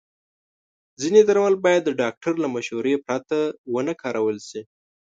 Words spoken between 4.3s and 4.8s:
شي.